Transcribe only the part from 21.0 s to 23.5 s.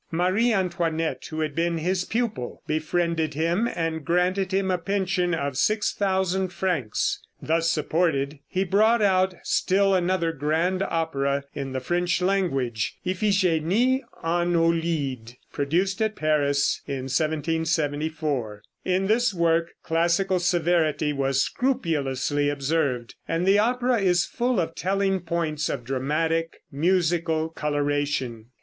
was scrupulously observed, and